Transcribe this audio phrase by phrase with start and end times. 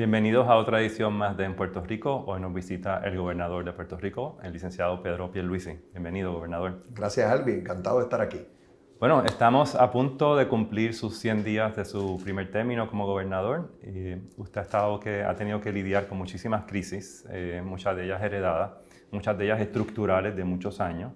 [0.00, 2.24] Bienvenidos a otra edición más de En Puerto Rico.
[2.26, 5.78] Hoy nos visita el gobernador de Puerto Rico, el licenciado Pedro Pierluisi.
[5.92, 6.80] Bienvenido, gobernador.
[6.94, 7.52] Gracias, Albi.
[7.52, 8.40] Encantado de estar aquí.
[8.98, 13.74] Bueno, estamos a punto de cumplir sus 100 días de su primer término como gobernador.
[13.82, 18.06] Y usted ha, estado que, ha tenido que lidiar con muchísimas crisis, eh, muchas de
[18.06, 18.70] ellas heredadas,
[19.10, 21.12] muchas de ellas estructurales de muchos años.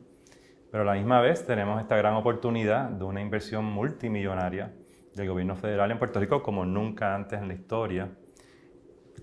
[0.70, 4.74] Pero a la misma vez tenemos esta gran oportunidad de una inversión multimillonaria
[5.14, 8.10] del gobierno federal en Puerto Rico como nunca antes en la historia.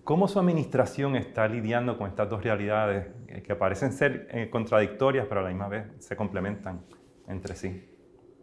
[0.03, 3.07] ¿Cómo su administración está lidiando con estas dos realidades
[3.43, 6.83] que parecen ser eh, contradictorias, pero a la misma vez se complementan
[7.27, 7.87] entre sí?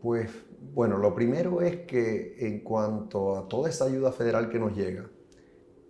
[0.01, 0.30] Pues
[0.73, 5.11] bueno, lo primero es que en cuanto a toda esa ayuda federal que nos llega,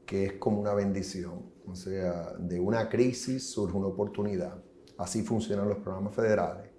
[0.07, 4.63] que es como una bendición, o sea, de una crisis surge una oportunidad,
[4.97, 6.71] así funcionan los programas federales,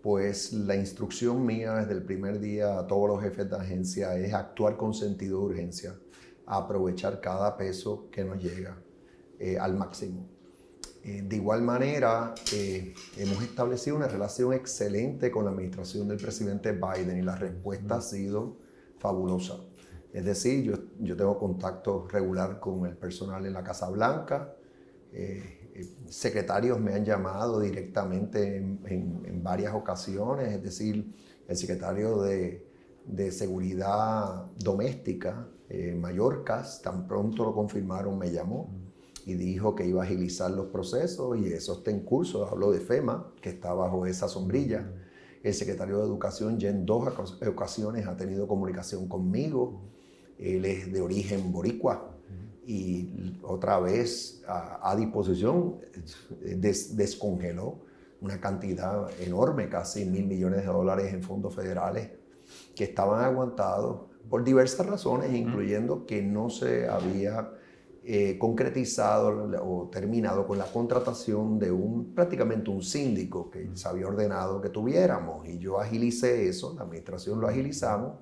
[0.00, 4.32] pues la instrucción mía desde el primer día a todos los jefes de agencia es
[4.32, 5.94] actuar con sentido de urgencia,
[6.48, 8.80] aprovechar cada peso que nos llega
[9.38, 10.26] eh, al máximo.
[11.04, 16.72] Eh, de igual manera, eh, hemos establecido una relación excelente con la administración del presidente
[16.72, 18.56] Biden y la respuesta ha sido
[18.98, 19.58] fabulosa.
[20.12, 24.54] Es decir, yo, yo tengo contacto regular con el personal en la Casa Blanca,
[26.08, 31.14] secretarios me han llamado directamente en, varias ocasiones, es decir,
[31.46, 32.66] el secretario de,
[33.06, 35.48] de Seguridad Doméstica,
[35.96, 38.70] Mallorcas, tan pronto lo confirmaron, me llamó
[39.26, 42.46] y dijo que iba a agilizar los procesos y eso está en curso.
[42.46, 44.90] Hablo de FEMA, que está bajo esa sombrilla.
[45.42, 47.12] El secretario de Educación ya en dos
[47.46, 49.82] ocasiones ha tenido comunicación conmigo.
[50.38, 52.14] Él es de origen boricua
[52.66, 55.76] y otra vez a, disposición
[56.56, 57.80] descongeló
[58.20, 62.10] una cantidad enorme, casi mil millones de dólares en fondos federales
[62.74, 67.50] que estaban aguantados por diversas razones, incluyendo que no se había
[68.04, 74.06] eh, concretizado o terminado con la contratación de un prácticamente un síndico que se había
[74.06, 75.46] ordenado que tuviéramos.
[75.48, 78.18] Y yo agilicé eso, la administración lo agilizamos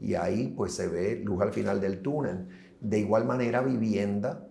[0.00, 2.46] y ahí pues se ve luz al final del túnel.
[2.80, 4.46] De igual manera vivienda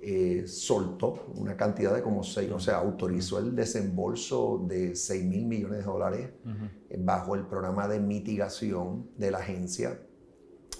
[0.00, 5.46] eh, soltó una cantidad de como seis, o sea, autorizó el desembolso de 6 mil
[5.46, 6.30] millones de dólares
[6.98, 10.00] bajo el programa de mitigación de la agencia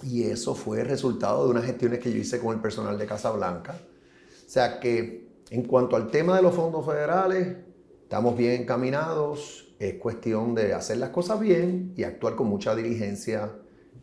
[0.03, 3.31] y eso fue resultado de unas gestiones que yo hice con el personal de Casa
[3.31, 3.75] Blanca.
[3.75, 7.57] O sea que en cuanto al tema de los fondos federales,
[8.03, 9.75] estamos bien encaminados.
[9.79, 13.51] Es cuestión de hacer las cosas bien y actuar con mucha diligencia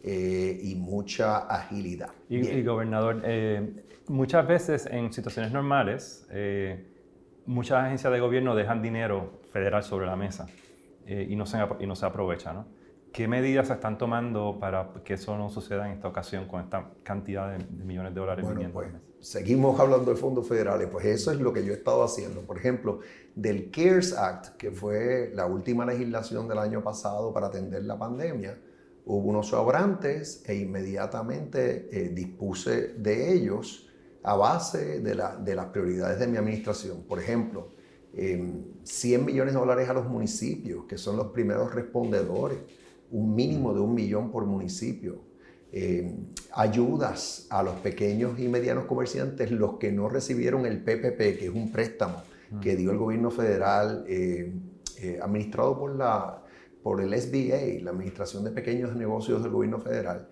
[0.02, 2.10] eh, y mucha agilidad.
[2.28, 6.86] Y, gobernador, eh, muchas veces en situaciones normales, eh,
[7.46, 10.46] muchas agencias de gobierno dejan dinero federal sobre la mesa
[11.06, 12.66] y, no se, y no se aprovecha, ¿no?
[13.14, 16.90] ¿Qué medidas se están tomando para que eso no suceda en esta ocasión con esta
[17.04, 18.88] cantidad de, millones de dólares bueno, pues,
[19.20, 22.40] Seguimos hablando de fondos federales, pues eso es lo que yo he estado haciendo.
[22.40, 22.98] Por ejemplo,
[23.36, 28.58] del CARES Act, que fue la última legislación del año pasado para atender la pandemia,
[29.06, 33.88] hubo unos sobrantes e inmediatamente eh, dispuse de ellos
[34.24, 37.04] a base de, la, de, las prioridades de mi administración.
[37.04, 37.68] Por ejemplo,
[38.12, 42.58] 100 em, millones de dólares a los municipios, que son los primeros respondedores
[43.10, 45.22] un mínimo de un millón por municipio.
[45.76, 46.14] Eh,
[46.52, 51.50] ayudas a los pequeños y medianos comerciantes, los que no recibieron el PPP, que es
[51.52, 52.22] un préstamo
[52.62, 54.52] que dio el gobierno federal, eh,
[54.98, 56.44] eh, administrado por, la,
[56.80, 60.28] por el SBA, la Administración de Pequeños Negocios del gobierno federal.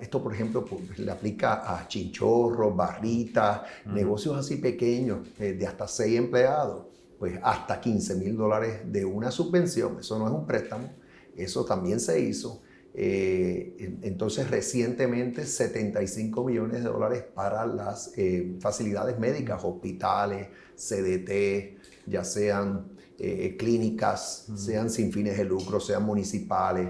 [0.00, 6.18] Esto, por ejemplo, pues, le aplica a chinchorros, barritas, negocios así pequeños, de hasta seis
[6.18, 6.86] empleados,
[7.18, 9.98] pues hasta 15 mil dólares de una subvención.
[10.00, 10.88] Eso no es un préstamo,
[11.38, 12.62] eso también se hizo.
[12.94, 22.24] Eh, entonces, recientemente 75 millones de dólares para las eh, facilidades médicas, hospitales, CDT, ya
[22.24, 22.88] sean
[23.18, 26.88] eh, clínicas, sean sin fines de lucro, sean municipales,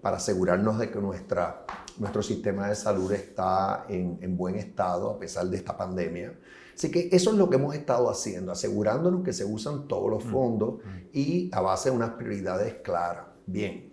[0.00, 1.64] para asegurarnos de que nuestra,
[1.98, 6.38] nuestro sistema de salud está en, en buen estado a pesar de esta pandemia.
[6.78, 10.22] Así que eso es lo que hemos estado haciendo, asegurándonos que se usan todos los
[10.22, 10.76] fondos
[11.12, 13.26] y a base de unas prioridades claras.
[13.50, 13.90] Bien,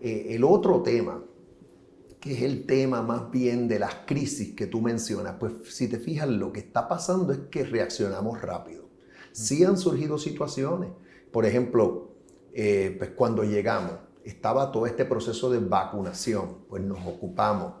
[0.00, 1.24] eh, el otro tema,
[2.20, 5.98] que es el tema más bien de las crisis que tú mencionas, pues si te
[5.98, 8.88] fijas, lo que está pasando es que reaccionamos rápido.
[9.32, 10.92] Sí han surgido situaciones,
[11.32, 12.12] por ejemplo,
[12.52, 17.72] eh, pues cuando llegamos, estaba todo este proceso de vacunación, pues nos ocupamos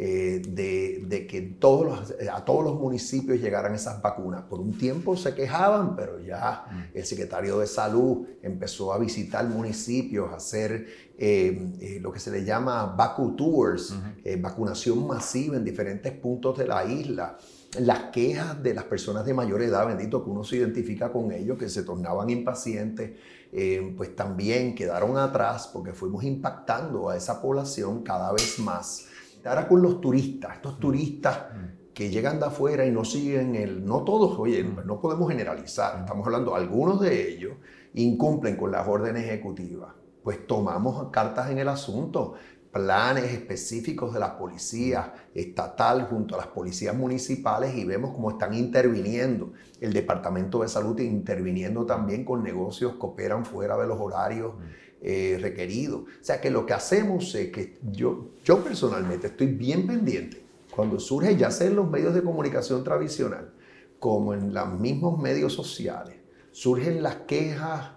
[0.00, 4.42] eh, de, que todos a todos los municipios llegaran esas vacunas.
[4.42, 6.96] Por un tiempo se quejaban, pero ya mm.
[6.96, 10.86] el secretario de salud empezó a visitar municipios, a hacer
[11.18, 13.92] eh, eh, lo que se le llama vacu tours,
[14.40, 17.36] vacunación masiva en diferentes puntos de la isla.
[17.80, 21.58] las quejas de las personas de mayor edad, bendito que uno se identifica con ellos,
[21.58, 23.10] que se tornaban impacientes,
[23.50, 29.06] eh, pues también quedaron atrás porque fuimos impactando a esa población cada vez más.
[29.44, 31.38] Ahora con los turistas, estos turistas
[31.94, 36.26] que llegan de afuera y no siguen el, no todos, oye, no podemos generalizar, estamos
[36.26, 37.54] hablando, algunos de ellos
[37.94, 42.34] incumplen con las órdenes ejecutivas, pues tomamos cartas en el asunto,
[42.70, 48.54] planes específicos de la policía estatal junto a las policías municipales y vemos cómo están
[48.54, 49.52] interviniendo.
[49.80, 54.52] El Departamento de Salud interviniendo también con negocios que operan fuera de los horarios
[55.02, 56.02] eh, requeridos.
[56.02, 60.42] O sea que lo que hacemos es que yo, yo personalmente estoy bien pendiente
[60.74, 63.52] cuando surge ya sea en los medios de comunicación tradicional
[63.98, 66.14] como en los mismos medios sociales,
[66.52, 67.90] surgen las quejas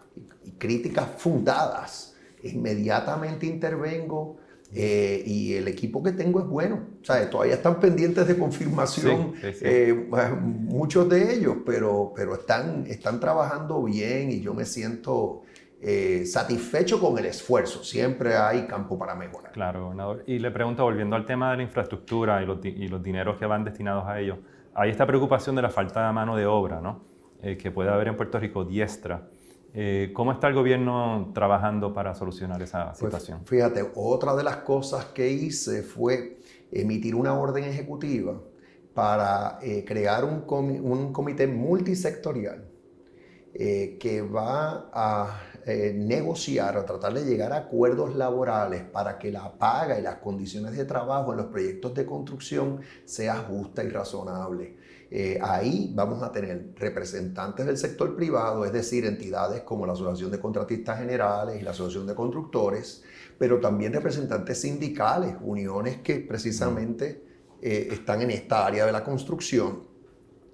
[0.44, 2.16] y críticas fundadas.
[2.44, 4.38] Inmediatamente intervengo,
[4.74, 6.88] eh, y el equipo que tengo es bueno.
[7.02, 10.08] O sea, todavía están pendientes de confirmación eh,
[10.42, 15.42] muchos de ellos, pero, pero están, están trabajando bien y yo me siento
[15.82, 17.84] eh, satisfecho con el esfuerzo.
[17.84, 19.52] Siempre hay campo para mejorar.
[19.52, 20.24] Claro, gobernador.
[20.28, 23.46] Y le pregunto, volviendo al tema de la infraestructura y los, y los dineros que
[23.46, 24.38] van destinados a ello,
[24.74, 27.10] hay esta preocupación de la falta de mano de obra, ¿no?
[27.42, 29.28] que puede haber en Puerto Rico diestra.
[29.74, 33.46] Eh, ¿Cómo está el gobierno trabajando para solucionar esa pues, situación?
[33.46, 36.40] fíjate, otra de las cosas que hice fue
[36.72, 38.38] emitir una orden ejecutiva
[38.94, 40.42] para eh, crear un,
[41.14, 42.66] comité multisectorial
[43.54, 45.42] eh, que va a
[45.94, 50.76] negociar, a tratar de llegar a acuerdos laborales para que la paga y las condiciones
[50.76, 54.76] de trabajo en los proyectos de construcción sea justa y razonable.
[55.14, 60.32] Eh, ahí vamos a tener representantes del sector privado, es decir, entidades como la Asociación
[60.32, 63.04] de Contratistas Generales y la Asociación de Constructores,
[63.38, 67.26] pero también representantes sindicales, uniones que precisamente
[67.62, 69.92] eh, están en esta área de la construcción,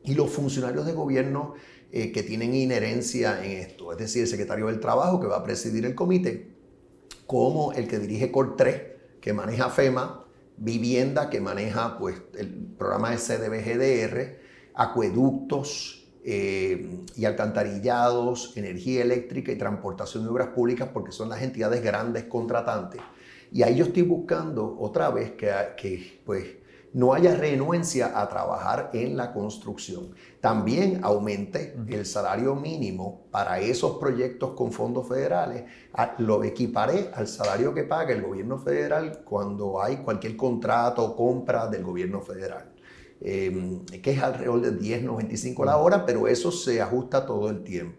[0.08, 1.54] y los funcionarios de gobierno
[1.92, 5.44] eh, que tienen inherencia en esto, es decir, el secretario del Trabajo que va a
[5.44, 6.50] presidir el comité,
[7.26, 8.82] como el que dirige COR3,
[9.22, 10.26] que maneja FEMA,
[10.58, 14.40] Vivienda, que maneja pues, el programa de CDBGDR,
[14.74, 21.82] acueductos eh, y alcantarillados, energía eléctrica y transportación de obras públicas, porque son las entidades
[21.82, 23.02] grandes contratantes.
[23.52, 26.46] Y ahí yo estoy buscando otra vez que, que pues,
[26.94, 30.16] no haya renuencia a trabajar en la construcción.
[30.42, 35.66] También aumente el salario mínimo para esos proyectos con fondos federales.
[36.18, 41.68] Lo equiparé al salario que paga el gobierno federal cuando hay cualquier contrato o compra
[41.68, 42.74] del gobierno federal.
[43.20, 47.98] Em, que es alrededor de 10.95 la hora, pero eso se ajusta todo el tiempo.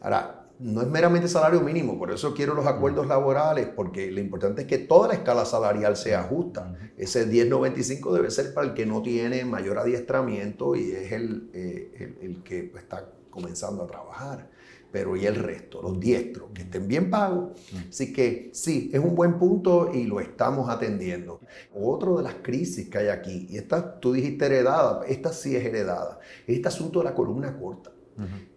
[0.00, 4.62] Ahora, no es meramente salario mínimo, por eso quiero los acuerdos laborales, porque lo importante
[4.62, 6.74] es que toda la escala salarial sea justa.
[6.98, 12.18] Ese 10.95 debe ser para el que no tiene mayor adiestramiento y es el, eh,
[12.20, 14.50] el que está comenzando a trabajar
[14.92, 17.52] pero y el resto, los diestros, que estén bien pagos.
[17.88, 21.40] Así que sí, es un buen punto y lo estamos atendiendo.
[21.72, 25.64] Otro de las crisis que hay aquí, y esta tú dijiste heredada, esta sí es
[25.64, 27.92] heredada, es este asunto de la columna corta.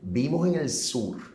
[0.01, 1.32] Vimos en el sur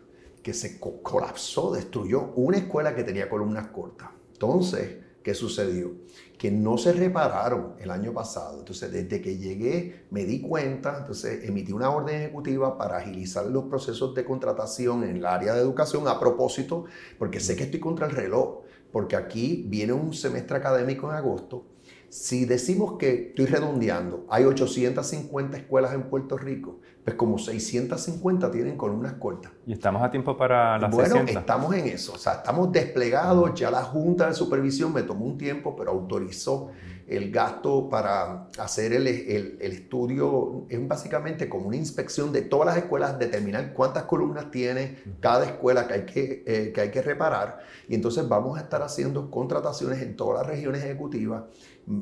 [0.48, 4.08] que se colapsó, destruyó una escuela que tenía columnas cortas.
[4.32, 5.92] Entonces, ¿qué sucedió?
[6.38, 8.60] que no se repararon el año pasado.
[8.60, 13.64] Entonces, desde que llegué me di cuenta, entonces emití una orden ejecutiva para agilizar los
[13.64, 16.84] procesos de contratación en el área de educación a propósito,
[17.18, 21.66] porque sé que estoy contra el reloj, porque aquí viene un semestre académico en agosto.
[22.10, 28.76] Si decimos que, estoy redondeando, hay 850 escuelas en Puerto Rico, pues como 650 tienen
[28.76, 29.52] columnas cortas.
[29.66, 32.14] ¿Y estamos a tiempo para las bueno, estamos en eso.
[32.14, 33.54] O sea, estamos desplegados.
[33.54, 36.70] Ya la Junta de Supervisión me tomó un tiempo, pero autorizó
[37.06, 40.66] el gasto para hacer el, el, estudio.
[40.68, 45.86] Es básicamente como una inspección de todas las escuelas, determinar cuántas columnas tiene cada escuela
[45.88, 47.60] que hay que, eh, que, hay que reparar.
[47.88, 51.44] Y entonces vamos a estar haciendo contrataciones en todas las regiones ejecutivas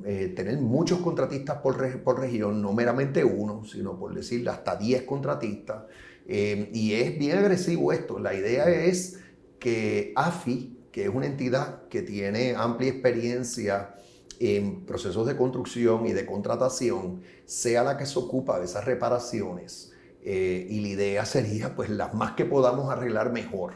[0.04, 5.02] eh, tener muchos contratistas por, por, región, no meramente uno, sino por decirle hasta 10
[5.02, 5.84] contratistas.
[6.26, 8.18] Eh, y es bien agresivo esto.
[8.18, 9.20] La idea es
[9.60, 13.94] que AFI, que es una entidad que tiene amplia experiencia
[14.40, 19.92] en procesos de construcción y de contratación, sea la que se ocupa de esas reparaciones.
[20.20, 23.74] Eh, y la idea sería, pues, las más que podamos arreglar mejor.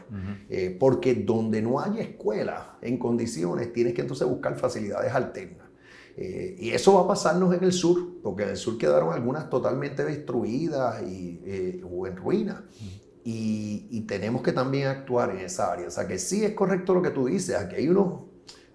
[0.77, 5.70] porque donde no haya escuela en condiciones, tienes que entonces buscar facilidades alternas.
[6.17, 9.49] Eh, y eso va a pasarnos en el sur, porque en el sur quedaron algunas
[9.49, 12.61] totalmente destruidas y, eh, o en ruinas.
[13.23, 15.87] Y, tenemos que también actuar en esa área.
[15.87, 18.23] O sea que sí es correcto lo que tú dices, aquí hay unos,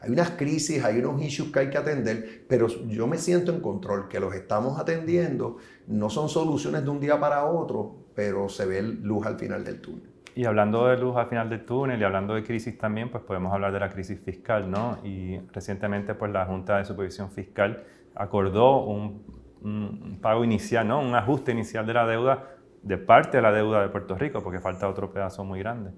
[0.01, 3.61] hay unas crisis, hay unos issues que hay que atender, pero yo me siento en
[3.61, 8.65] control, que los estamos atendiendo, no son soluciones de un día para otro, pero se
[8.65, 10.16] ve luz al final del túnel.
[10.37, 13.51] Y hablando de luz al final del túnel y hablando de crisis también, pues podemos
[13.55, 14.99] hablar de la crisis fiscal, ¿no?
[15.03, 19.25] Y recientemente, pues la Junta de Supervisión Fiscal acordó un,
[19.63, 21.01] un pago inicial, ¿no?
[21.01, 22.51] Un ajuste inicial de la deuda
[22.83, 25.93] de parte de la deuda de Puerto Rico, porque falta otro pedazo muy grande.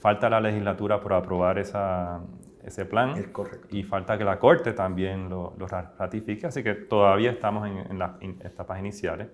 [0.00, 2.20] Falta la legislatura por aprobar esa,
[2.64, 3.10] ese plan.
[3.10, 3.28] Es.
[3.70, 7.98] Y falta que la Corte también lo, lo ratifique, así que todavía estamos en, en
[8.00, 9.28] las etapas iniciales.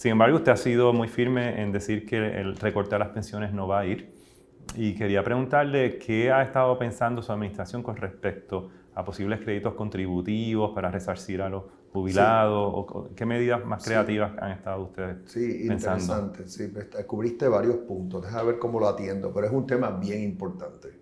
[0.00, 3.52] Sin embargo, usted ha sido muy firme en decir que el recorte de las pensiones
[3.52, 4.10] no va a ir.
[4.74, 10.72] Y quería preguntarle qué ha estado pensando su administración con respecto a posibles créditos contributivos
[10.74, 12.72] para resarcir a los jubilados.
[12.74, 16.00] O, ¿Qué medidas más creativas han estado ustedes sí, pensando?
[16.00, 16.48] interesante.
[16.48, 16.72] Sí,
[17.06, 18.22] cubriste varios puntos.
[18.22, 20.98] Deja ver cómo lo atiendo, pero es un tema bien importante.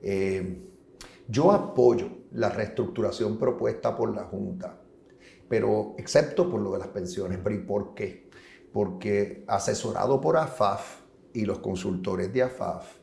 [0.00, 0.62] Eh,
[1.28, 4.77] yo apoyo la reestructuración propuesta por la Junta,
[5.48, 7.38] pero excepto por lo de las pensiones.
[7.42, 8.28] ¿Pero y por qué?
[8.72, 11.00] porque asesorado por AFAF
[11.32, 12.98] y los consultores de AFAF,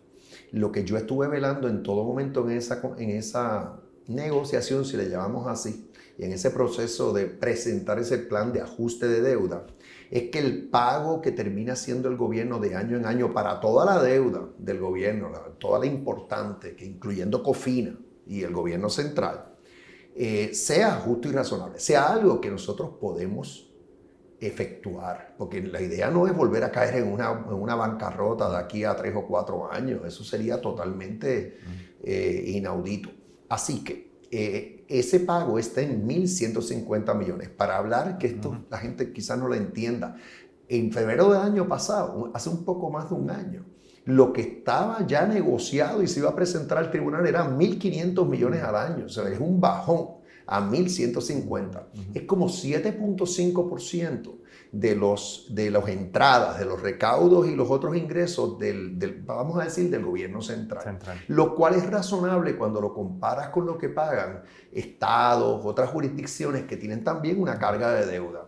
[0.51, 5.09] lo que yo estuve velando en todo momento en esa, en esa negociación, si le
[5.09, 9.65] llamamos así, y en ese proceso de presentar ese plan de ajuste de deuda,
[10.11, 13.85] es que el pago que termina haciendo el gobierno de año en año para toda
[13.85, 19.54] la deuda del gobierno, toda la importante, que incluyendo COFINA y el gobierno central,
[20.15, 23.69] eh, sea justo y razonable, sea algo que nosotros podemos
[24.39, 28.57] efectuar, porque la idea no es volver a caer en una, en una bancarrota de
[28.57, 31.57] aquí a tres o cuatro años, eso sería totalmente
[32.03, 33.09] eh, inaudito.
[33.49, 37.49] Así que eh, ese pago está en 1.150 millones.
[37.49, 40.15] Para hablar que esto la gente quizás no lo entienda,
[40.67, 43.65] en febrero del año pasado, hace un poco más de un año,
[44.05, 48.63] lo que estaba ya negociado y se iba a presentar al tribunal eran 1.500 millones
[48.63, 51.85] al año, o sea, es un bajón a 1.150.
[52.13, 54.35] Es como 7.5%
[54.71, 59.63] de los de las entradas, de los recaudos y los otros ingresos del, vamos a
[59.63, 60.99] decir, del gobierno central.
[61.27, 66.77] Lo cual es razonable cuando lo comparas con lo que pagan estados, otras jurisdicciones que
[66.77, 68.47] tienen también una carga de deuda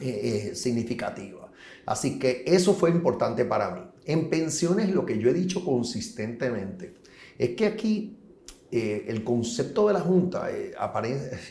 [0.00, 1.48] eh, eh, significativa.
[1.86, 3.87] Así que eso fue importante para mí.
[4.08, 6.94] En pensiones lo que yo he dicho consistentemente
[7.36, 8.16] es que aquí
[8.72, 10.72] eh, el concepto de la Junta eh,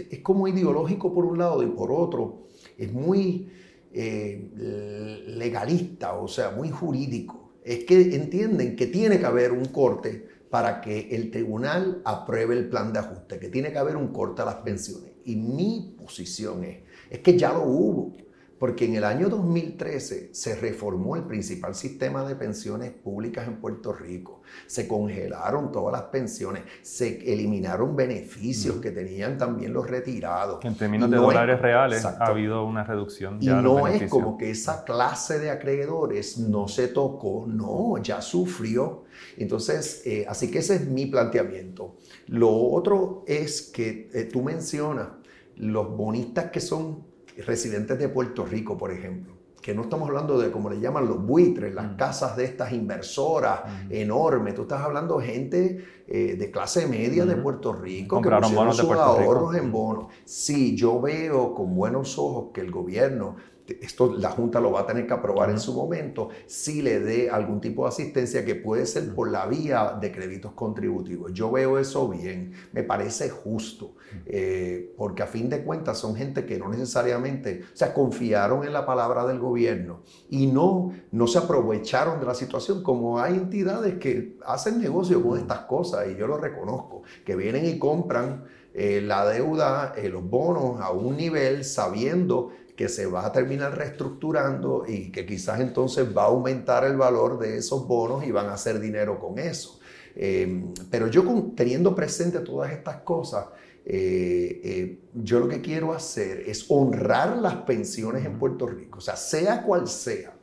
[0.10, 3.48] es como ideológico por un lado y por otro es muy
[3.94, 7.54] eh, legalista, o sea, muy jurídico.
[7.64, 12.70] Es que entienden que tiene que haber un corte para que el tribunal apruebe el
[12.70, 15.12] plan de ajuste, que tiene que haber un corte a las pensiones.
[15.26, 16.78] Y mi posición es,
[17.12, 18.14] es que ya lo hubo
[18.60, 23.94] porque en el año 2013 se reformó el principal sistema de pensiones públicas en Puerto
[23.94, 24.42] Rico.
[24.66, 30.64] Se congelaron todas las pensiones, se eliminaron beneficios que tenían también los retirados.
[30.66, 33.40] En términos de dólares reales ha habido una reducción.
[33.40, 38.22] Ya y no es como que esa clase de acreedores no se tocó, no, ya
[38.22, 39.04] sufrió.
[39.38, 41.96] Entonces, eh, así que ese es mi planteamiento.
[42.28, 45.10] Lo otro es que eh, tú mencionas
[45.56, 47.04] los bonistas que son
[47.46, 51.26] residentes de Puerto Rico, por ejemplo, que no estamos hablando de, como le llaman los
[51.26, 56.88] buitres, las casas de estas inversoras enormes, tú estás hablando de gente eh, de clase
[56.88, 57.36] media de.
[57.36, 60.08] Puerto Rico que pusieron sus ahorros en bonos.
[60.26, 63.36] Sí, yo veo con buenos ojos que el gobierno
[63.82, 67.30] esto la Junta lo va a tener que aprobar en su momento, si le dé
[67.30, 71.34] algún tipo de asistencia que puede ser por la vía de créditos contributivos.
[71.34, 73.96] Yo veo eso bien, me parece justo,
[74.26, 78.74] eh, porque a fin de cuentas son gente que no necesariamente, o sea, confiaron en
[78.74, 83.96] la palabra del gobierno y no, no se aprovecharon de la situación, como hay entidades
[84.00, 89.02] que hacen negocio con estas cosas y yo lo reconozco, que vienen y compran eh,
[89.02, 94.86] la deuda, eh, los bonos a un nivel sabiendo que se va a terminar reestructurando
[94.88, 98.54] y que quizás entonces va a aumentar el valor de esos bonos y van a
[98.54, 99.80] hacer dinero con eso.
[100.16, 101.24] Em, pero yo
[101.56, 103.48] teniendo presente todas estas cosas,
[103.84, 109.02] eh, eh, yo lo que quiero hacer es honrar las pensiones en Puerto Rico, o
[109.02, 110.38] sea, sea cual sea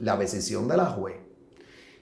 [0.00, 1.16] la decisión de la juez,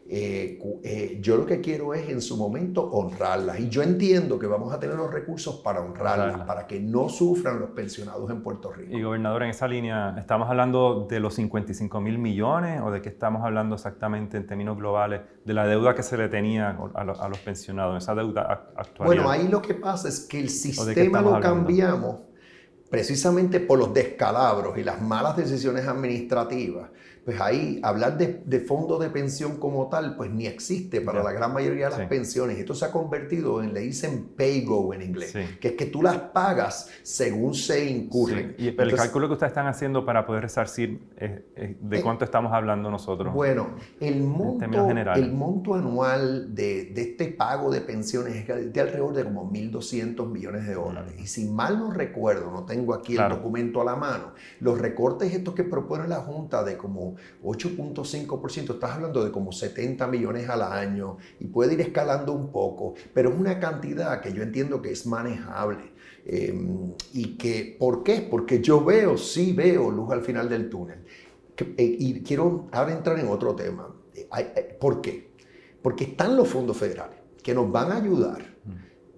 [0.06, 3.58] eh, eh, yo lo que quiero es en su momento honrarlas.
[3.58, 7.58] Y yo entiendo que vamos a tener los recursos para honrarlas, para que no sufran
[7.58, 8.94] los pensionados en Puerto Rico.
[8.94, 13.08] Y gobernador, en esa línea, ¿estamos hablando de los 55 mil millones o de qué
[13.08, 17.38] estamos hablando exactamente en términos globales de la deuda que se le tenía a, los,
[17.38, 19.06] pensionados, esa deuda actual?
[19.06, 22.20] Bueno, ahí lo que pasa es que el sistema lo cambiamos
[22.90, 26.90] precisamente por los descalabros y las malas decisiones administrativas
[27.24, 31.32] pues ahí hablar de, de fondo de pensión como tal, pues ni existe para la
[31.32, 32.58] gran mayoría de las pensiones.
[32.58, 36.16] Esto se ha convertido en, le dicen pay-go en inglés, que es que tú las
[36.18, 38.54] pagas según se incurren.
[38.58, 43.32] Y el cálculo que ustedes están haciendo para poder resarcir, ¿de cuánto estamos hablando nosotros?
[43.32, 49.14] Bueno, el monto, el monto anual de, de, este pago de pensiones es de alrededor
[49.14, 51.14] de como 1.200 millones de dólares.
[51.18, 55.32] Y si mal no recuerdo, no tengo aquí el documento a la mano, los recortes
[55.32, 60.62] estos que propone la Junta de como 8.5%, estás hablando de como 70 millones al
[60.62, 64.92] año y puede ir escalando un poco, pero es una cantidad que yo entiendo que
[64.92, 65.94] es manejable.
[66.26, 68.26] Em, y que, ¿por qué?
[68.30, 71.04] Porque yo veo, sí veo luz al final del túnel.
[71.58, 73.94] Eh, y quiero ahora entrar en otro tema.
[74.14, 75.32] Eh, eh, ¿Por qué?
[75.82, 78.42] Porque están los fondos federales que nos van a ayudar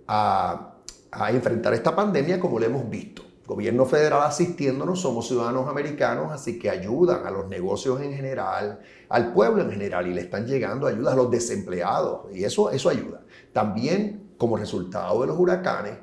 [0.08, 0.74] a,
[1.12, 6.58] a enfrentar esta pandemia como lo hemos visto gobierno federal asistiéndonos, somos ciudadanos americanos, así
[6.58, 10.86] que ayudan a los negocios en general, al pueblo en general, y le están llegando
[10.86, 13.24] ayudas a los desempleados, y eso, eso ayuda.
[13.52, 15.94] También, como resultado de los huracanes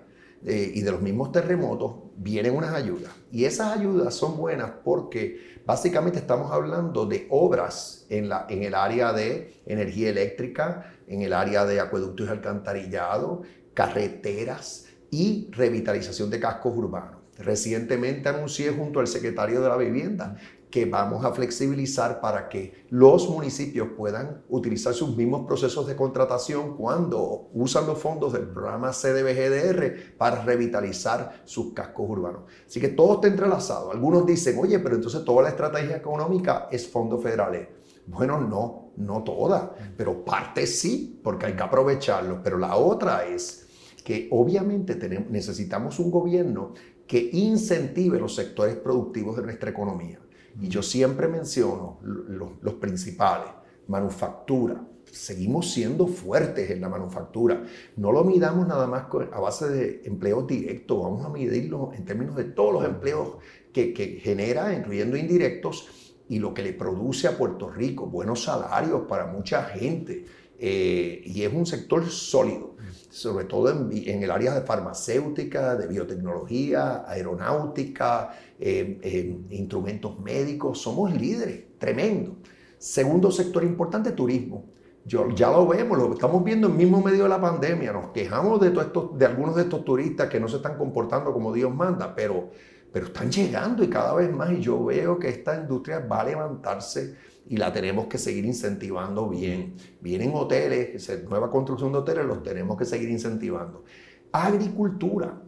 [0.45, 3.11] eh, y de los mismos terremotos, vienen unas ayudas.
[3.31, 8.75] Y esas ayudas son buenas porque básicamente estamos hablando de obras en, la, en el
[8.75, 13.41] área de energía eléctrica, en el área de acueductos y alcantarillado,
[13.73, 17.22] carreteras y revitalización de cascos urbanos.
[17.37, 20.35] Recientemente anuncié junto al secretario de la Vivienda
[20.73, 26.75] que vamos a flexibilizar para que los municipios puedan utilizar sus mismos procesos de contratación
[26.75, 32.45] cuando usan los fondos del programa CDBGDR para revitalizar sus cascos urbanos.
[32.65, 33.91] Así que todo está entrelazado.
[33.91, 37.67] Algunos dicen, oye, pero entonces toda la estrategia económica es fondos federales.
[38.07, 42.41] Bueno, no, no toda, pero parte sí, porque hay que aprovecharlo.
[42.43, 43.67] Pero la otra es
[44.03, 46.73] que obviamente tenemos, necesitamos un gobierno
[47.13, 50.19] que incentive los sectores productivos de nuestra economía.
[50.59, 53.51] Y yo siempre menciono los, principales,
[53.87, 54.83] manufactura.
[55.11, 57.65] Seguimos siendo fuertes en la manufactura.
[57.97, 62.35] No lo midamos nada más a base de empleos directos, vamos a medirlo en términos
[62.35, 63.35] de todos los empleos
[63.71, 69.03] que, que genera, incluyendo indirectos, y lo que le produce a Puerto Rico, buenos salarios
[69.07, 70.25] para mucha gente.
[70.57, 72.72] Eh, y es un sector sólido
[73.09, 80.81] sobre todo en, el área de farmacéutica, de biotecnología, aeronáutica, eh, eh, instrumentos médicos.
[80.81, 82.37] Somos líderes, tremendo.
[82.77, 84.65] Segundo sector importante, turismo.
[85.05, 87.91] Yo, ya lo vemos, lo estamos viendo en mismo medio de la pandemia.
[87.91, 91.51] Nos quejamos de, estos, de algunos de estos turistas que no se están comportando como
[91.51, 92.49] Dios manda, pero,
[92.91, 94.51] pero están llegando y cada vez más.
[94.51, 97.15] Y yo veo que esta industria va a levantarse
[97.47, 99.75] y la tenemos que seguir incentivando bien.
[100.01, 103.83] Vienen hoteles, nueva construcción de hoteles, los tenemos que seguir incentivando.
[104.31, 105.41] Agricultura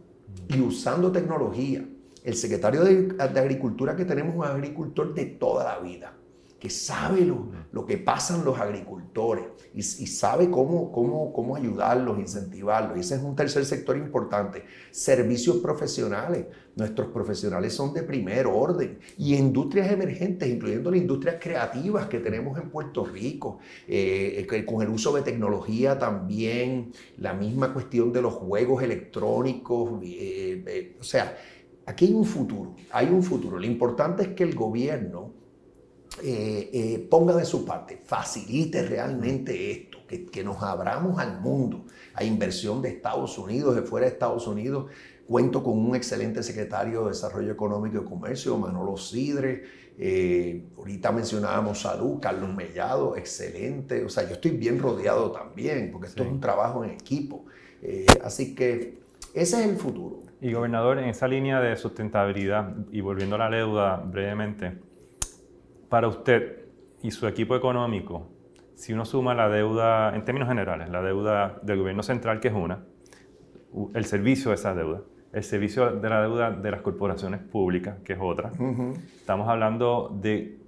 [0.48, 1.86] y usando tecnología.
[2.22, 6.12] El secretario de, de Agricultura que tenemos es un agricultor de toda la vida
[6.58, 12.96] que sabe lo, lo, que pasan los agricultores y, sabe cómo, cómo, cómo ayudarlos, incentivarlos.
[12.96, 14.64] Y ese es un tercer sector importante.
[14.90, 16.46] Servicios profesionales.
[16.74, 18.98] Nuestros profesionales son de primer orden.
[19.18, 24.88] Y industrias emergentes, incluyendo las industrias creativas que tenemos en Puerto Rico, eh, con el
[24.88, 30.00] uso de tecnología también, la misma cuestión de los juegos electrónicos.
[30.02, 31.36] Eh, eh, o sea,
[31.84, 33.58] aquí hay un futuro, hay un futuro.
[33.58, 35.35] Lo importante es que el gobierno
[36.22, 41.84] eh, eh, ponga de su parte, facilite realmente esto, que, que, nos abramos al mundo,
[42.14, 44.90] a inversión de Estados Unidos, de fuera de Estados Unidos.
[45.26, 49.64] Cuento con un excelente secretario de Desarrollo Económico y Comercio, Manolo Sidre.
[49.98, 54.04] Eh, ahorita mencionábamos salud, Carlos Mellado, excelente.
[54.04, 57.44] O sea, yo estoy bien rodeado también, porque esto es un trabajo en equipo.
[58.22, 58.98] así que
[59.34, 60.20] ese es el futuro.
[60.40, 64.85] Y gobernador, en esa línea de sustentabilidad, y volviendo a la deuda brevemente,
[65.88, 66.64] para usted
[67.02, 68.28] y su equipo económico,
[68.74, 72.54] si uno suma la deuda, en términos generales, la deuda del gobierno central, que es
[72.54, 72.84] una,
[73.94, 78.14] el servicio de esa deuda, el servicio de la deuda de las corporaciones públicas, que
[78.14, 78.52] es otra,
[79.16, 80.58] estamos hablando de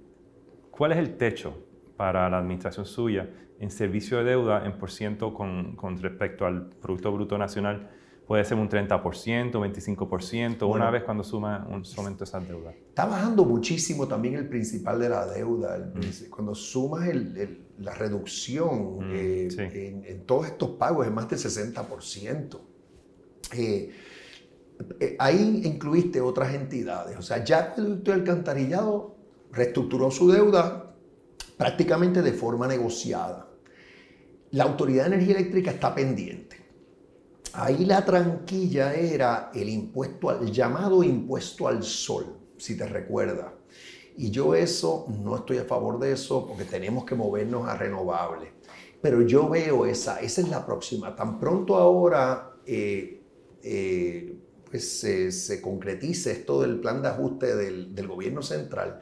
[0.71, 1.65] cuál es el techo
[1.97, 3.29] para la administración suya
[3.59, 7.89] en servicio de deuda en por ciento con, con respecto al Producto Bruto Nacional
[8.29, 12.75] puede ser un 30%, 25%, una vez cuando suma un aumento esas deudas.
[12.75, 15.79] Está bajando muchísimo también el principal de la deuda.
[15.95, 16.29] Mm.
[16.29, 17.09] Cuando sumas
[17.79, 22.59] la reducción mm, eh, en, todos estos pagos es más del 60%.
[23.53, 23.89] Eh,
[24.99, 27.17] eh, ahí incluiste otras entidades.
[27.17, 29.17] O sea, ya el alcantarillado
[29.51, 30.93] reestructuró su deuda
[31.57, 33.49] prácticamente de forma negociada.
[34.51, 36.58] La Autoridad de Energía Eléctrica está pendiente
[37.53, 42.25] Ahí la tranquilla era el impuesto al llamado impuesto al sol,
[42.57, 43.53] si te recuerdas.
[44.17, 48.51] Y yo eso, no estoy a favor de eso porque tenemos que movernos a renovables.
[49.01, 51.15] Pero yo veo esa, esa es la próxima.
[51.15, 53.21] Tan pronto ahora eh,
[53.63, 54.37] eh,
[54.69, 58.99] pues se, concretice esto del plan de ajuste del, gobierno central,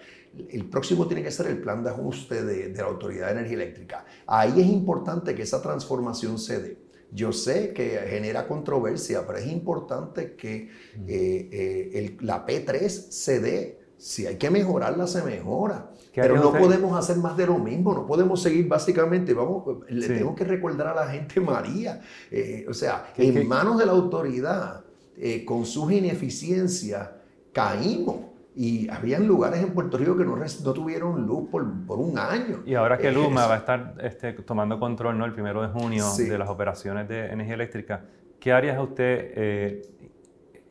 [0.49, 3.55] el próximo tiene que ser el plan de ajuste de, de la Autoridad de Energía
[3.55, 4.05] Eléctrica.
[4.27, 6.86] Ahí es importante que esa transformación se dé.
[7.11, 10.69] Yo sé que genera controversia, pero es importante que
[11.07, 13.79] eh, la P3 se dé.
[13.97, 15.89] Si hay que mejorarla, se mejora.
[16.21, 20.33] Pero no podemos hacer más de lo mismo, no podemos seguir básicamente, vamos, le tengo
[20.33, 24.83] que recordar a la gente María, eh, o sea, en manos de la autoridad,
[25.15, 27.09] eh, con sus ineficiencias,
[27.53, 28.26] caímos.
[28.59, 32.63] Y habían lugares en Puerto Rico que no, no tuvieron luz por, por, un año.
[32.65, 35.25] Y ahora que Luma va a estar este, tomando control ¿no?
[35.25, 38.05] el primero de junio de las operaciones de energía eléctrica,
[38.39, 39.81] ¿qué áreas usted eh,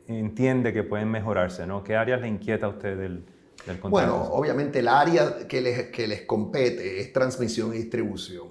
[0.05, 1.65] entiende que pueden mejorarse?
[1.65, 1.81] ¿no?
[1.81, 3.23] ¿Qué áreas le inquieta a usted del,
[3.65, 8.49] del Bueno, obviamente el área que les, que les compete es transmisión y distribución.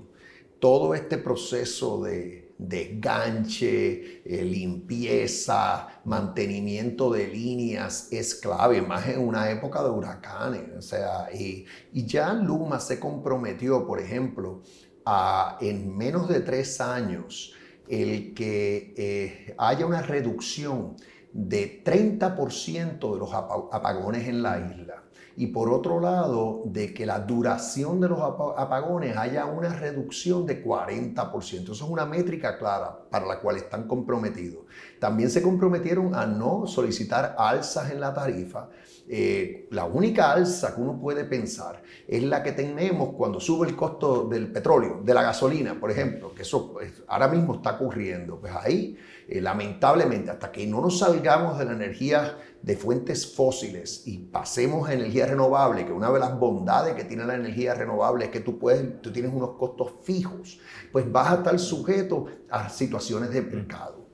[0.59, 9.21] Todo este proceso de, de ganche, eh, limpieza, mantenimiento de líneas es clave, más en
[9.21, 10.63] una época de huracanes.
[10.77, 14.63] O sea, y, y ya Luma se comprometió, por ejemplo,
[15.05, 17.53] a en menos de tres años
[17.89, 20.97] el que eh, haya una reducción
[21.33, 25.06] de 30% de los apagones en la isla.
[25.39, 30.65] Y por otro lado, de que la duración de los apagones haya una reducción de
[30.65, 31.63] 40%.
[31.63, 34.65] Eso es una métrica clara para la cual están comprometidos.
[34.99, 38.71] También se comprometieron a no solicitar alzas en la tarifa.
[39.09, 43.77] Eh, la única alza que uno puede pensar es la que tenemos cuando sube el
[43.77, 48.41] costo del petróleo, de la gasolina, por ejemplo, que eso pues, ahora mismo está ocurriendo.
[48.41, 48.97] Pues ahí
[49.29, 54.89] eh, lamentablemente, hasta que no nos salgamos de la energía de fuentes fósiles y pasemos
[54.89, 58.41] a energía renovable, que una de las bondades que tiene la energía renovable es que
[58.41, 60.59] tú, puedes, tú tienes unos costos fijos,
[60.91, 64.05] pues vas a estar sujeto a situaciones de mercado.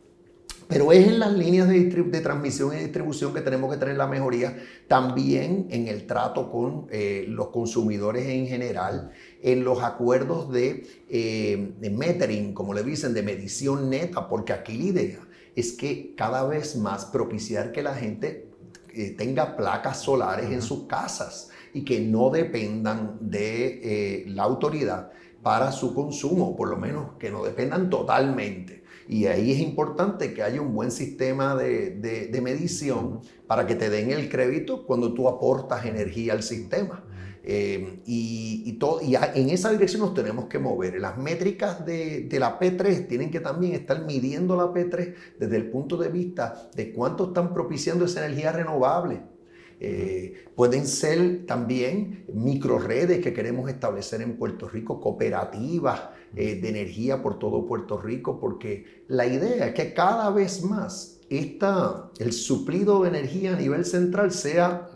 [0.69, 1.83] Pero es en las líneas de,
[2.21, 4.55] transmisión y distribución que tenemos que tener la mejoría,
[4.87, 11.73] también en el trato con eh, los consumidores en general, en los acuerdos de, eh,
[11.81, 16.47] de metering, como le dicen, de medición neta, porque aquí la idea es que cada
[16.47, 18.51] vez más propiciar que la gente
[18.95, 25.11] eh, tenga placas solares en sus casas y que no dependan de la autoridad
[25.43, 28.83] para su consumo, por lo menos que no dependan totalmente.
[29.09, 34.11] Y ahí es importante que haya un buen sistema de, medición para que te den
[34.11, 37.05] el crédito cuando tú aportas energía al sistema.
[37.45, 41.01] Eh, y, todo, y en esa dirección nos tenemos que mover.
[41.01, 45.97] Las métricas de, la P3 tienen que también estar midiendo la P3 desde el punto
[45.97, 49.23] de vista de cuánto están propiciando esa energía renovable.
[49.85, 57.21] Eh, pueden ser también microredes que queremos establecer en Puerto Rico, cooperativas eh, de energía
[57.21, 63.03] por todo Puerto Rico, porque la idea es que cada vez más esta, el suplido
[63.03, 64.89] de energía a nivel central sea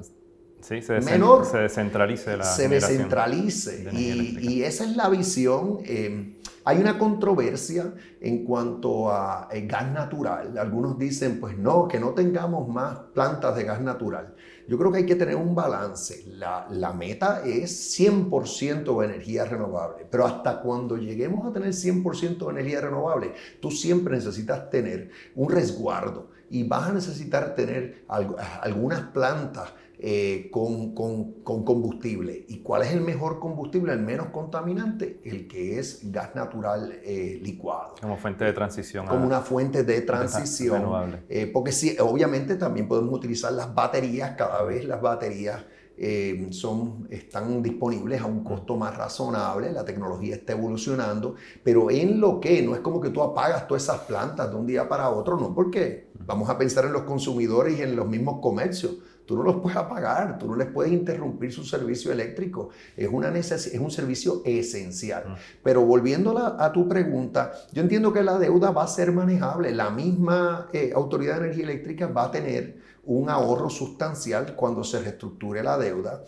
[0.67, 3.89] se menor, se descentralice la se descentralice.
[3.93, 6.37] y, y, esa es la visión eh,
[6.69, 10.59] hay una controversia en cuanto a gas natural.
[10.59, 14.35] Algunos dicen pues no que no tengamos más plantas de gas natural.
[14.67, 16.25] Yo creo que hay que tener un balance.
[16.27, 22.39] La, la meta es 100% de energía renovable, pero hasta cuando lleguemos a tener 100%
[22.39, 29.03] de energía renovable, tú siempre necesitas tener un resguardo y vas a necesitar tener algunas
[29.13, 29.73] plantas
[30.09, 32.45] eh, con, con, con, combustible.
[32.47, 35.21] ¿Y cuál es el mejor combustible, el menos contaminante?
[35.25, 37.97] El que es gas natural eh, licuado.
[38.01, 39.09] Como fuente de transición.
[39.09, 41.25] Como una fuente de transición.
[41.29, 45.65] Eh, porque sí, obviamente también podemos utilizar las baterías, cada vez las baterías
[46.51, 52.39] son, están disponibles a un costo más razonable, la tecnología está evolucionando, pero en lo
[52.39, 55.37] que no es como que tú apagas todas esas plantas de un día para otro,
[55.37, 59.43] no, porque vamos a pensar en los consumidores y en los mismos comercios Tú no
[59.43, 62.71] los puedes apagar, tú no les puedes interrumpir su servicio eléctrico.
[62.97, 65.37] Es, una es un servicio esencial.
[65.65, 69.75] Pero volviendo a, tu pregunta, yo entiendo que la deuda va a ser manejable.
[69.75, 75.01] La misma eh, Autoridad de Energía Eléctrica va a tener un ahorro sustancial cuando se
[75.01, 76.23] reestructure la deuda.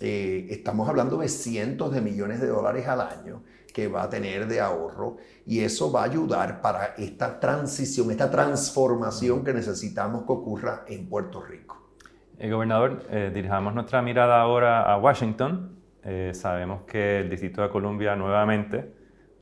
[0.00, 4.46] Eh, estamos hablando de cientos de millones de dólares al año que va a tener
[4.46, 10.32] de ahorro y eso va a ayudar para esta transición, esta transformación que necesitamos que
[10.32, 11.81] ocurra en Puerto Rico.
[12.42, 15.78] El gobernador, eh, dirijamos nuestra mirada ahora a Washington.
[16.02, 18.94] Eh, sabemos que el Distrito de Columbia nuevamente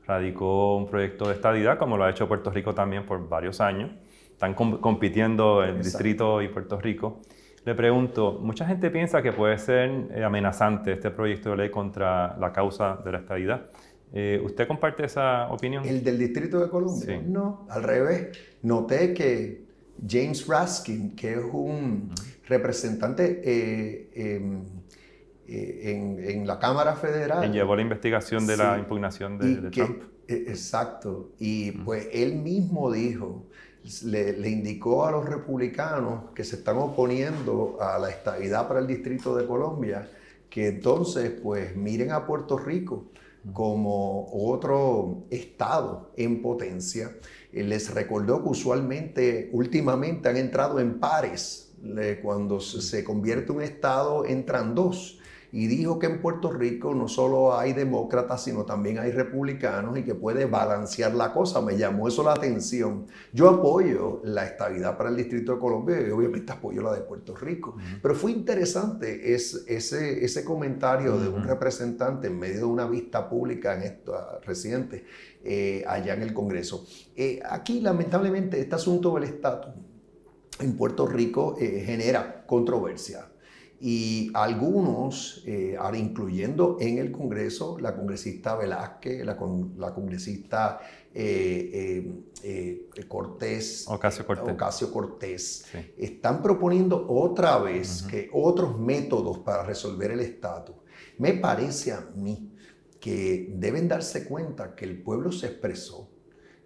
[0.05, 3.89] radicó un proyecto de estadidad, como lo ha hecho Puerto Rico también por varios años.
[4.29, 7.21] Están compitiendo el Distrito y Puerto Rico.
[7.65, 12.37] Le pregunto, mucha gente piensa que puede ser eh, amenazante este proyecto de ley contra
[12.37, 13.65] la causa de la estadidad.
[14.13, 15.83] Eh, ¿Usted comparte esa opinión?
[15.85, 17.19] ¿El del Distrito de Columbia?
[17.25, 18.37] No, al revés.
[18.61, 19.71] Noté que
[20.07, 22.11] James Raskin, que es un
[22.51, 24.63] representante eh, em,
[25.47, 27.39] en, la Cámara Federal...
[27.39, 30.03] Quien llevó la investigación de la impugnación de, Trump.
[30.27, 31.31] E, exacto.
[31.39, 33.47] Y pues él mismo dijo
[34.03, 39.35] le, indicó a los republicanos que se están oponiendo a la estabilidad para el Distrito
[39.35, 40.07] de Colombia
[40.49, 43.05] que entonces pues miren a Puerto Rico
[43.53, 47.15] como otro estado en potencia.
[47.51, 51.70] Les recordó que usualmente, últimamente han entrado en pares.
[52.21, 55.19] Cuando se convierte un estado, entran dos
[55.53, 60.03] y dijo que en Puerto Rico no solo hay demócratas, sino también hay republicanos y
[60.03, 61.61] que puede balancear la cosa.
[61.61, 63.07] Me llamó eso la atención.
[63.33, 67.35] Yo apoyo la estabilidad para el Distrito de Colombia y obviamente apoyo la de Puerto
[67.35, 67.75] Rico.
[68.01, 73.75] Pero fue interesante ese, ese comentario de un representante en medio de una vista pública
[73.75, 75.03] en esta reciente
[75.43, 76.85] eh, allá en el Congreso.
[77.13, 79.73] Eh, aquí, lamentablemente, este asunto del estatus
[80.61, 83.31] en Puerto Rico eh, genera controversia
[83.83, 89.35] y algunos, eh, incluyendo en el Congreso, la congresista Velázquez, la,
[89.77, 90.79] la congresista
[91.11, 95.65] eh, eh, Cortés, Ocasio Cortés, Ocasio Cortés
[95.97, 100.75] están proponiendo otra vez que otros métodos para resolver el estatus.
[101.17, 102.53] Me parece a mí
[102.99, 106.07] que deben darse cuenta que el pueblo se expresó.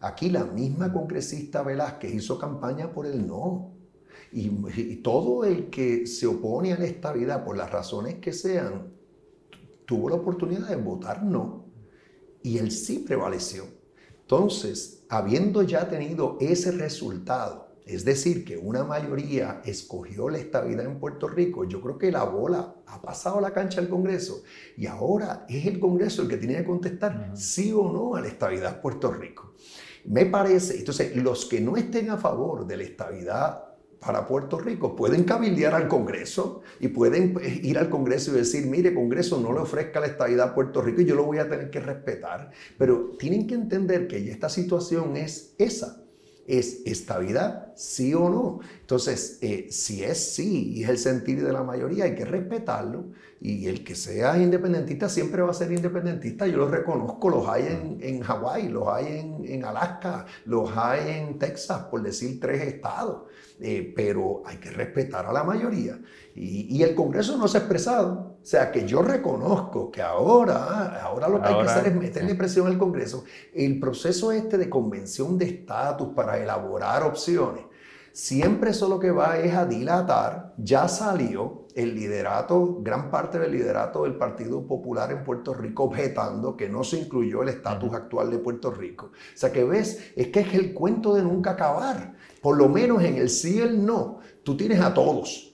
[0.01, 3.74] Aquí la misma congresista Velázquez hizo campaña por el no.
[4.37, 8.91] Y, todo el que se opone a la estabilidad, por las razones que sean,
[9.85, 11.67] tuvo la oportunidad de votar no.
[12.43, 13.63] Y él sí prevaleció.
[14.19, 20.99] Entonces, habiendo ya tenido ese resultado, es decir, que una mayoría escogió la estabilidad en
[20.99, 24.43] Puerto Rico, yo creo que la bola ha pasado a la cancha del Congreso
[24.75, 28.27] y ahora es el Congreso el que tiene que contestar sí o no a la
[28.27, 29.53] estabilidad en Puerto Rico.
[30.03, 33.64] Me parece, entonces, los que no estén a favor de la estabilidad
[34.05, 34.95] para Puerto Rico.
[34.95, 39.51] Pueden cabildear al Congreso y pueden eh, ir al Congreso y decir, mire, Congreso, no
[39.51, 42.51] le ofrezca la estabilidad a Puerto Rico y yo lo voy a tener que respetar.
[42.77, 46.01] Pero tienen que entender que esta situación es esa.
[46.45, 48.59] Es estabilidad, sí o no.
[48.79, 53.05] Entonces, eh, si es sí y es el sentir de la mayoría, hay que respetarlo.
[53.41, 56.45] Y el que sea independentista siempre va a ser independentista.
[56.45, 61.17] Yo lo reconozco, los hay en, en Hawái, los hay en, en Alaska, los hay
[61.17, 63.23] en Texas, por decir tres estados.
[63.59, 65.97] Eh, pero hay que respetar a la mayoría.
[66.35, 68.37] Y, el Congreso no se ha expresado.
[68.41, 72.35] O sea, que yo reconozco que ahora, ahora lo que hay que hacer es meterle
[72.35, 73.23] presión al Congreso.
[73.53, 77.63] El proceso este de convención de estatus para elaborar opciones,
[78.11, 80.53] siempre eso lo que va es a dilatar.
[80.57, 86.55] Ya salió el liderato, gran parte del liderato del Partido Popular en Puerto Rico objetando
[86.55, 89.07] que no se incluyó el estatus actual de Puerto Rico.
[89.07, 92.14] O sea que ves, es que es el cuento de nunca acabar.
[92.45, 95.51] Por lo menos en el sí y el no, tú tienes a todos.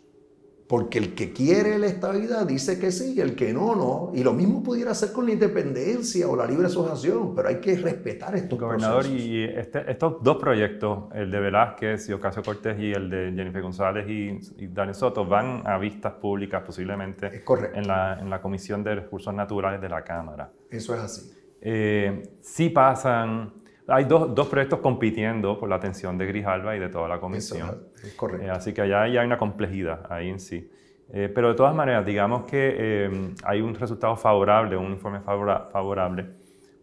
[0.67, 4.11] Porque el que quiere la estabilidad dice que sí, y el que no, no.
[4.13, 7.77] Y lo mismo pudiera hacer con la independencia o la libre asociación, pero hay que
[7.77, 12.91] respetar estos Gobernador, y este, estos dos proyectos, el de Velázquez y Ocasio Cortés y
[12.91, 17.41] el de Jennifer González y, Daniel Soto, van a vistas públicas posiblemente
[17.73, 20.51] En, la, en la Comisión de Recursos Naturales de la Cámara.
[20.69, 21.31] Eso es así.
[21.61, 26.89] Eh, sí pasan hay dos, dos, proyectos compitiendo por la atención de Grijalva y de
[26.89, 27.87] toda la comisión.
[28.15, 28.45] correcto.
[28.45, 30.69] Eh, así que allá hay una complejidad ahí en sí.
[31.13, 36.27] Eh, pero de todas maneras, digamos que eh, hay un resultado favorable, un informe favorable.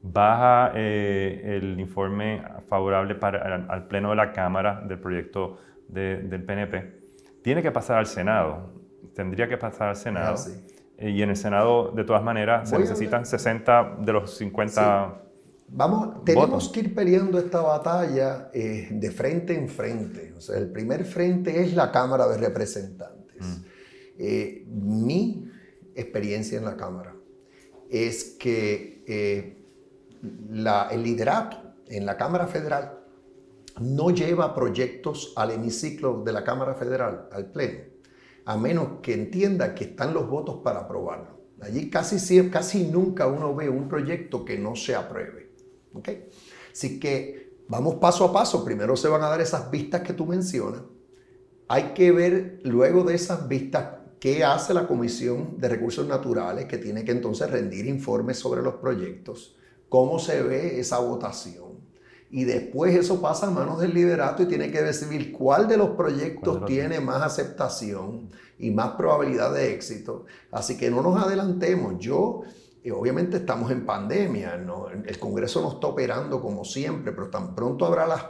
[0.01, 5.59] Baja el informe favorable para, al, Pleno de la Cámara del proyecto
[5.89, 7.01] del PNP.
[7.43, 8.75] Tiene que pasar al Senado.
[9.15, 10.37] Tendría que pasar al Senado.
[11.01, 15.28] y en el Senado, de todas maneras, se necesitan 60 de los 50
[15.71, 20.33] Vamos, tenemos que ir peleando esta batalla eh, de frente en frente.
[20.37, 23.47] O sea, el primer frente es la Cámara de Representantes.
[23.47, 23.65] Mm.
[24.19, 25.51] Eh, mi
[25.95, 27.15] experiencia en la Cámara
[27.91, 29.65] es que eh,
[30.23, 32.99] el liderato en la Cámara Federal
[33.81, 37.81] no lleva proyectos al hemiciclo de la Cámara Federal, al Pleno,
[38.45, 41.39] a menos que entienda que están los votos para aprobarlo.
[41.61, 45.48] Allí casi, casi nunca uno ve un proyecto que no se apruebe.
[45.99, 46.29] ¿Okay?
[46.73, 48.65] Así que vamos paso a paso.
[48.65, 50.83] Primero se van a dar esas vistas que tú mencionas.
[51.69, 56.79] Hay que ver luego de esas vistas qué hace la Comisión de Recursos Naturales, que
[56.79, 59.57] tiene que entonces rendir informes sobre los proyectos,
[59.89, 61.69] cómo se ve esa votación.
[62.31, 65.91] y después eso pasa a manos del liderato y tiene que decidir cuál de los
[65.91, 70.27] proyectos tiene más aceptación y más probabilidad de éxito.
[70.51, 71.99] Así que no nos adelantemos.
[71.99, 72.43] Yo,
[72.91, 74.55] obviamente estamos en pandemia,
[75.07, 78.25] el Congreso no está operando como siempre, pero tan pronto habrá las,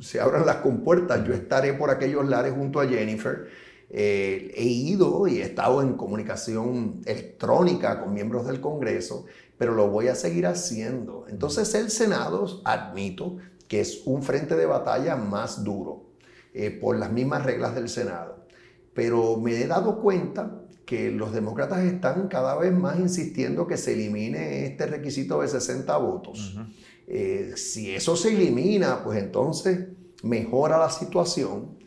[0.00, 3.46] se abran las compuertas, yo estaré por aquellos lares junto a Jennifer.
[3.92, 9.26] Eh, he ido y he estado en comunicación electrónica con miembros del Congreso
[9.60, 11.26] pero lo voy a seguir haciendo.
[11.28, 13.36] Entonces el Senado, admito,
[13.68, 16.06] que es un frente de batalla más duro
[16.54, 18.46] eh, por las mismas reglas del Senado.
[18.94, 20.59] Pero me he dado cuenta
[20.90, 25.96] que los demócratas están cada vez más insistiendo que se elimine este requisito de 60
[25.98, 26.58] votos.
[27.06, 29.86] Eh, si eso se elimina, pues entonces
[30.24, 31.78] mejora la situación.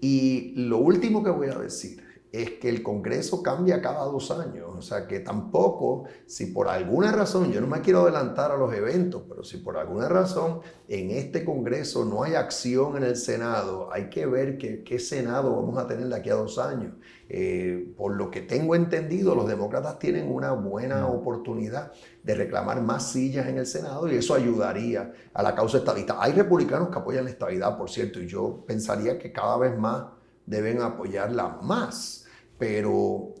[0.00, 4.68] Y lo último que voy a decir, es que el Congreso cambia cada dos años.
[4.76, 8.72] O sea que tampoco, si por alguna razón, yo no me quiero adelantar a los
[8.74, 13.88] eventos, pero si por alguna razón en este Congreso no hay acción en el Senado,
[13.92, 16.94] hay que ver qué Senado vamos a tener de aquí a dos años.
[17.30, 21.10] Eh, por lo que tengo entendido, los demócratas tienen una buena mm.
[21.10, 26.16] oportunidad de reclamar más sillas en el Senado y eso ayudaría a la causa estadista.
[26.20, 30.04] Hay republicanos que apoyan la estabilidad, por cierto, y yo pensaría que cada vez más
[30.48, 32.26] deben apoyarla más,
[32.58, 33.34] pero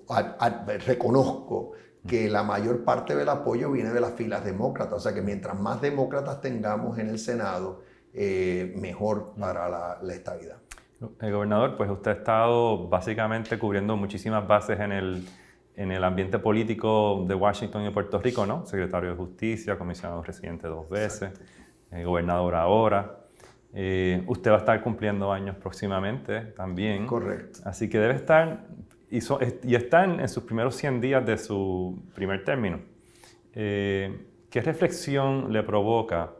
[0.86, 1.72] reconozco
[2.06, 5.58] que la mayor parte del apoyo viene de las filas demócratas, o sea que mientras
[5.58, 7.82] más demócratas tengamos en el Senado,
[8.14, 10.56] eh, mejor para la, la estabilidad.
[11.20, 15.28] El gobernador, pues usted ha estado básicamente cubriendo muchísimas bases en el,
[15.76, 18.66] en el ambiente político de Washington y Puerto Rico, ¿no?
[18.66, 21.30] Secretario de Justicia, comisionado residente dos veces,
[21.90, 23.27] el gobernador ahora.
[23.74, 27.06] Eh, usted va a estar cumpliendo años próximamente también.
[27.06, 27.60] Correcto.
[27.64, 28.66] Así que debe estar,
[29.10, 29.18] y,
[29.64, 32.80] y está en, sus primeros 100 días de su primer término.
[33.52, 36.32] Eh, ¿Qué reflexión le provoca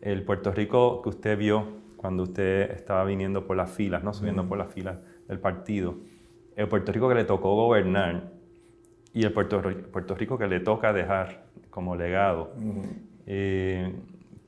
[0.00, 4.12] el Puerto Rico que usted vio cuando usted estaba viniendo por las filas, ¿no?
[4.12, 5.96] subiendo por las filas del partido?
[6.56, 8.32] El Puerto Rico que le tocó gobernar
[9.12, 12.52] y el Puerto, Puerto Rico que le toca dejar como legado.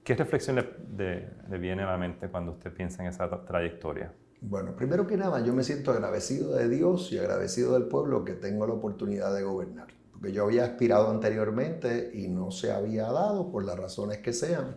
[0.06, 0.64] ¿Qué reflexión
[0.96, 4.14] le, viene a la mente cuando usted piensa en esa trayectoria?
[4.40, 8.34] Bueno, primero que nada, yo me siento agradecido de Dios y agradecido del pueblo que
[8.34, 9.88] tengo la oportunidad de gobernar.
[10.12, 14.76] Porque yo había aspirado anteriormente y no se había dado por las razones que sean.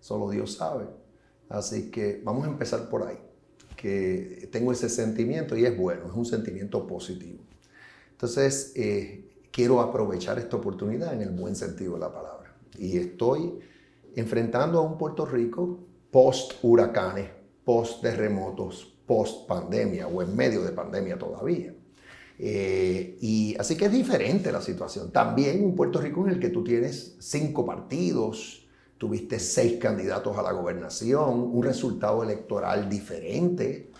[0.00, 0.84] Solo Dios sabe.
[1.48, 3.18] Así que vamos a empezar por ahí.
[3.76, 7.42] Que tengo ese sentimiento y es bueno, es un sentimiento positivo.
[8.10, 12.54] Entonces, eh, quiero aprovechar esta oportunidad en el buen sentido de la palabra.
[12.78, 13.58] Y estoy
[14.16, 15.78] enfrentando a un Puerto Rico
[16.10, 17.28] post huracanes,
[17.62, 21.74] post terremotos, post pandemia o en medio de pandemia todavía.
[22.38, 25.12] Eh, y así que es diferente la situación.
[25.12, 30.42] También un Puerto Rico en el que tú tienes cinco partidos, tuviste seis candidatos a
[30.42, 33.90] la gobernación, un resultado electoral diferente,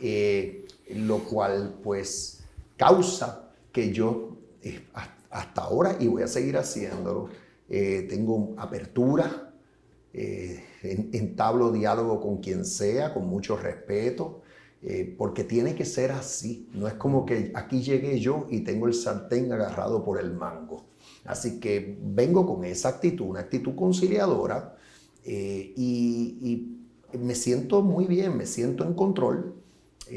[0.00, 2.44] eh, lo cual pues
[2.76, 4.86] causa que yo eh,
[5.30, 7.28] hasta ahora, y voy a seguir haciéndolo,
[7.68, 9.45] tengo apertura
[10.18, 10.64] eh,
[11.12, 14.40] entablo diálogo con quien sea, con mucho respeto,
[14.82, 16.70] eh, porque tiene que ser así.
[16.72, 20.86] No es como que aquí llegué yo y tengo el sartén agarrado por el mango.
[21.26, 24.78] Así que vengo con esa actitud, una actitud conciliadora,
[25.22, 26.72] eh, y,
[27.12, 29.54] me siento muy bien, me siento en control.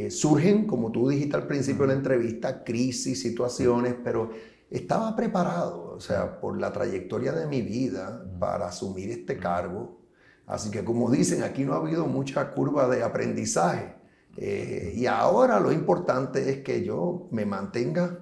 [0.09, 4.31] surgen, como tú dijiste al principio de la entrevista, crisis, situaciones, pero
[4.69, 9.99] estaba preparado, o sea, por la trayectoria de mi vida para asumir este cargo.
[10.45, 13.95] Así que como dicen, aquí no ha habido mucha curva de aprendizaje.
[14.37, 18.19] Eh, y ahora lo importante es que yo me mantenga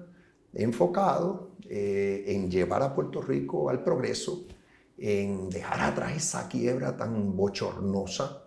[0.54, 4.46] enfocado eh, en llevar a Puerto Rico al progreso,
[4.96, 8.42] en dejar atrás esa quiebra tan bochornosa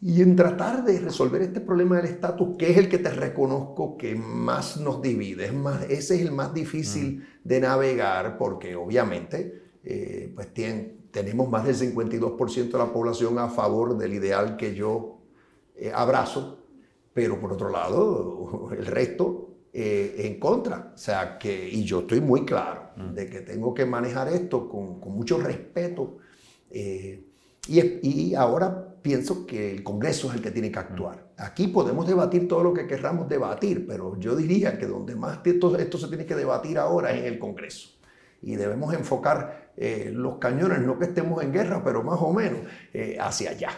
[0.00, 3.96] y en tratar de resolver este problema del estatus, que es el que te reconozco
[3.96, 7.22] que más nos divide, es más, ese es el más difícil mm.
[7.48, 10.48] De navegar, porque obviamente eh, pues
[11.10, 15.20] tenemos más del 52% de la población a favor del ideal que yo
[15.74, 16.58] eh, abrazo,
[17.14, 20.92] pero por otro lado, el resto eh, en contra.
[20.94, 23.14] O sea, que, y yo estoy muy claro mm.
[23.14, 26.18] de que tengo que manejar esto con, con mucho respeto.
[26.70, 27.18] y,
[27.66, 31.27] y ahora pienso que el Congreso es el que tiene que actuar.
[31.38, 35.76] Aquí podemos debatir todo lo que querramos debatir, pero yo diría que donde más esto,
[35.78, 37.90] esto se tiene que debatir ahora es en el Congreso.
[38.42, 42.60] Y debemos enfocar eh, los cañones, no que estemos en guerra, pero más o menos
[42.92, 43.70] eh, hacia allá.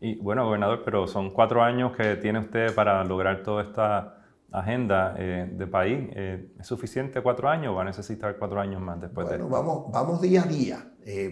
[0.00, 4.18] Y bueno, gobernador, pero son cuatro años que tiene usted para lograr toda esta
[4.52, 6.08] agenda eh, de país.
[6.14, 9.90] ¿Es suficiente cuatro años o va a necesitar cuatro años más después bueno, de Vamos,
[9.90, 10.86] vamos día a día,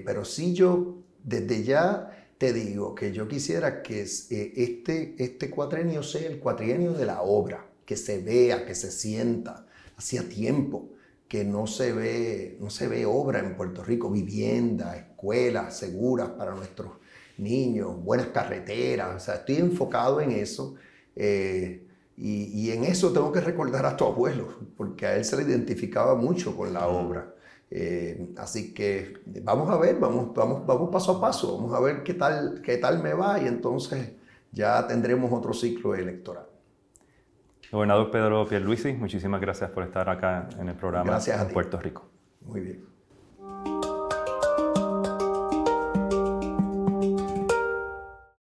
[0.04, 2.10] pero sí yo desde ya
[2.40, 7.20] te digo que yo quisiera que eh, este, este cuatrenio sea el cuatrienio de la
[7.20, 9.66] obra, que se vea, que se sienta.
[9.98, 10.88] Hacía tiempo
[11.28, 16.54] que no se ve, no se ve obra en Puerto Rico, vivienda, escuelas seguras para
[16.54, 16.92] nuestros
[17.36, 19.16] niños, buenas carreteras.
[19.16, 20.76] O sea, estoy enfocado en eso.
[21.16, 21.86] Eh,
[22.16, 25.42] y, y, en eso tengo que recordar a tu abuelo, porque a él se le
[25.42, 27.34] identificaba mucho con la obra.
[27.70, 32.02] Eh, así que vamos a ver, vamos, vamos, vamos paso a paso, vamos a ver
[32.02, 34.12] qué tal, qué tal me va y entonces
[34.50, 36.46] ya tendremos otro ciclo electoral.
[37.70, 42.08] Gobernador Pedro Pierluisi, muchísimas gracias por estar acá en el programa gracias en Puerto Rico.
[42.40, 42.89] Muy bien.